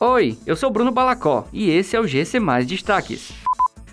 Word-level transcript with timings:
Oi, 0.00 0.38
eu 0.46 0.54
sou 0.54 0.70
Bruno 0.70 0.92
Balacó 0.92 1.44
e 1.52 1.70
esse 1.70 1.96
é 1.96 2.00
o 2.00 2.06
GC 2.06 2.38
Mais 2.38 2.64
Destaques. 2.64 3.32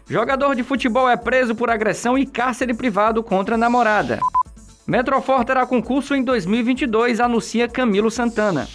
Jogador 0.08 0.55
de 0.55 0.62
futebol 0.62 1.09
é 1.09 1.17
preso 1.17 1.55
por 1.55 1.67
agressão 1.67 2.16
e 2.16 2.28
cárcere 2.28 2.75
privado 2.75 3.24
contra 3.24 3.58
namorada. 3.58 4.20
Metrofor 4.86 5.44
terá 5.44 5.65
concurso 5.65 6.13
em 6.13 6.23
2022, 6.23 7.20
anuncia 7.20 7.68
Camilo 7.68 8.12
Santana. 8.12 8.68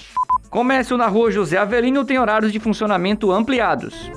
Comércio 0.50 0.96
na 0.96 1.06
rua 1.06 1.30
José 1.30 1.56
Avelino 1.56 2.04
tem 2.04 2.18
horários 2.18 2.50
de 2.50 2.58
funcionamento 2.58 3.30
ampliados. 3.30 4.10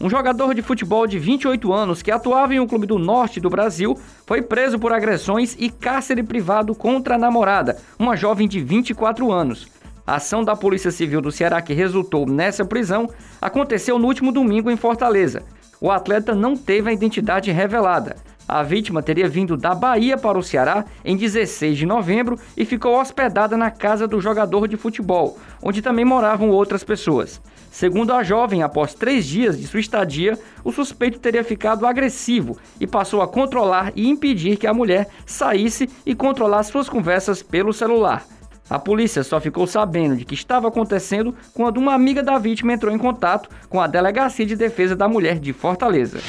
Um 0.00 0.10
jogador 0.10 0.52
de 0.52 0.60
futebol 0.60 1.06
de 1.06 1.20
28 1.20 1.72
anos 1.72 2.02
que 2.02 2.10
atuava 2.10 2.52
em 2.52 2.58
um 2.58 2.66
clube 2.66 2.84
do 2.84 2.98
norte 2.98 3.38
do 3.38 3.48
Brasil 3.48 3.96
foi 4.26 4.42
preso 4.42 4.76
por 4.76 4.92
agressões 4.92 5.54
e 5.56 5.70
cárcere 5.70 6.24
privado 6.24 6.74
contra 6.74 7.14
a 7.14 7.18
namorada, 7.18 7.78
uma 7.96 8.16
jovem 8.16 8.48
de 8.48 8.60
24 8.60 9.30
anos. 9.30 9.68
A 10.10 10.16
ação 10.16 10.42
da 10.42 10.56
Polícia 10.56 10.90
Civil 10.90 11.20
do 11.20 11.30
Ceará 11.30 11.62
que 11.62 11.72
resultou 11.72 12.26
nessa 12.26 12.64
prisão 12.64 13.08
aconteceu 13.40 13.96
no 13.96 14.08
último 14.08 14.32
domingo 14.32 14.68
em 14.68 14.76
Fortaleza. 14.76 15.44
O 15.80 15.88
atleta 15.88 16.34
não 16.34 16.56
teve 16.56 16.90
a 16.90 16.92
identidade 16.92 17.52
revelada. 17.52 18.16
A 18.48 18.60
vítima 18.64 19.04
teria 19.04 19.28
vindo 19.28 19.56
da 19.56 19.72
Bahia 19.72 20.18
para 20.18 20.36
o 20.36 20.42
Ceará 20.42 20.84
em 21.04 21.16
16 21.16 21.78
de 21.78 21.86
novembro 21.86 22.36
e 22.56 22.64
ficou 22.64 23.00
hospedada 23.00 23.56
na 23.56 23.70
casa 23.70 24.08
do 24.08 24.20
jogador 24.20 24.66
de 24.66 24.76
futebol, 24.76 25.38
onde 25.62 25.80
também 25.80 26.04
moravam 26.04 26.50
outras 26.50 26.82
pessoas. 26.82 27.40
Segundo 27.70 28.12
a 28.12 28.24
jovem, 28.24 28.64
após 28.64 28.94
três 28.94 29.24
dias 29.24 29.56
de 29.56 29.68
sua 29.68 29.78
estadia, 29.78 30.36
o 30.64 30.72
suspeito 30.72 31.20
teria 31.20 31.44
ficado 31.44 31.86
agressivo 31.86 32.58
e 32.80 32.86
passou 32.86 33.22
a 33.22 33.28
controlar 33.28 33.92
e 33.94 34.08
impedir 34.08 34.56
que 34.56 34.66
a 34.66 34.74
mulher 34.74 35.06
saísse 35.24 35.88
e 36.04 36.16
controlar 36.16 36.64
suas 36.64 36.88
conversas 36.88 37.44
pelo 37.44 37.72
celular. 37.72 38.26
A 38.70 38.78
polícia 38.78 39.24
só 39.24 39.40
ficou 39.40 39.66
sabendo 39.66 40.16
de 40.16 40.24
que 40.24 40.34
estava 40.34 40.68
acontecendo 40.68 41.34
quando 41.52 41.78
uma 41.78 41.92
amiga 41.92 42.22
da 42.22 42.38
vítima 42.38 42.72
entrou 42.72 42.94
em 42.94 42.98
contato 42.98 43.48
com 43.68 43.80
a 43.80 43.88
Delegacia 43.88 44.46
de 44.46 44.54
Defesa 44.54 44.94
da 44.94 45.08
Mulher 45.08 45.40
de 45.40 45.52
Fortaleza. 45.52 46.20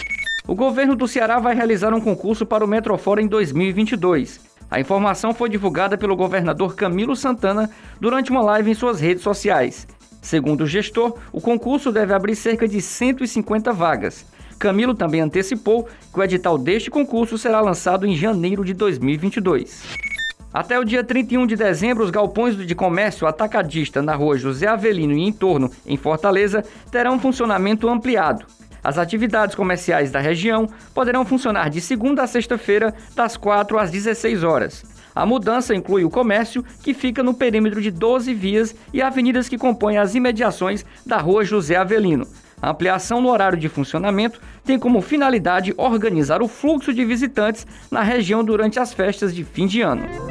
O 0.48 0.56
governo 0.56 0.95
do 0.95 1.08
Ceará 1.08 1.38
vai 1.38 1.53
realizar 1.53 1.94
um 1.94 2.02
concurso 2.02 2.44
para 2.44 2.66
o 2.66 2.67
Metrofora 2.67 3.22
em 3.22 3.28
2022. 3.28 4.42
A 4.72 4.80
informação 4.80 5.36
foi 5.36 5.50
divulgada 5.50 6.00
pelo 6.00 6.16
governador 6.16 6.75
Camilo 6.75 7.16
Santana 7.16 7.70
durante 8.00 8.31
uma 8.31 8.42
live 8.42 8.72
em 8.72 8.73
suas 8.73 9.00
redes 9.00 9.22
sociais. 9.22 9.88
Segundo 10.20 10.61
o 10.61 10.67
gestor, 10.67 11.16
o 11.31 11.39
concurso 11.39 11.92
deve 11.92 12.11
abrir 12.11 12.36
cerca 12.36 12.67
de 12.67 12.81
150 12.81 13.72
vagas. 13.72 14.26
Camilo 14.58 14.95
também 14.95 15.22
antecipou 15.22 15.88
que 16.11 16.20
o 16.20 16.23
edital 16.23 16.58
deste 16.58 16.89
concurso 16.89 17.38
será 17.38 17.61
lançado 17.61 18.08
em 18.08 18.16
janeiro 18.16 18.66
de 18.66 18.73
2022. 18.73 20.11
Até 20.53 20.77
o 20.77 20.83
dia 20.83 21.02
31 21.02 21.47
de 21.47 21.55
dezembro, 21.55 22.03
os 22.03 22.09
galpões 22.09 22.57
de 22.57 22.75
comércio 22.75 23.25
atacadista 23.25 24.02
na 24.02 24.13
rua 24.13 24.38
José 24.38 24.67
Avelino 24.67 25.13
e 25.13 25.21
em 25.21 25.31
torno, 25.31 25.71
em 25.85 25.95
Fortaleza, 25.95 26.61
terão 26.91 27.17
funcionamento 27.17 27.88
ampliado. 27.88 28.45
As 28.83 28.97
atividades 28.97 29.55
comerciais 29.55 30.11
da 30.11 30.19
região 30.19 30.67
poderão 30.93 31.23
funcionar 31.23 31.69
de 31.69 31.80
segunda 31.80 32.23
a 32.23 32.27
sexta-feira, 32.27 32.93
das 33.16 33.38
4 33.38 33.77
às 33.77 33.91
16 33.91 34.43
horas. 34.43 34.83
A 35.16 35.25
mudança 35.25 35.73
inclui 35.73 36.03
o 36.03 36.09
comércio, 36.09 36.65
que 36.83 36.93
fica 36.93 37.23
no 37.23 37.33
perímetro 37.33 37.81
de 37.81 37.91
12 37.91 38.33
vias 38.33 38.75
e 38.93 39.02
avenidas 39.02 39.47
que 39.47 39.58
compõem 39.58 39.97
as 39.97 40.15
imediações 40.15 40.86
da 41.05 41.17
rua 41.17 41.45
José 41.45 41.75
Avelino. 41.75 42.27
A 42.61 42.71
ampliação 42.71 43.21
no 43.21 43.30
horário 43.30 43.58
de 43.58 43.69
funcionamento 43.69 44.41
tem 44.65 44.77
como 44.77 45.02
finalidade 45.02 45.73
organizar 45.77 46.41
o 46.41 46.47
fluxo 46.47 46.93
de 46.93 47.05
visitantes 47.05 47.65
na 47.89 48.03
região 48.03 48.43
durante 48.43 48.80
as 48.80 48.93
festas 48.93 49.33
de 49.33 49.43
fim 49.43 49.65
de 49.65 49.81
ano. 49.81 50.30